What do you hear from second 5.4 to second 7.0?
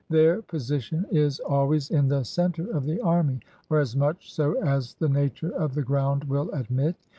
of the ground will admit.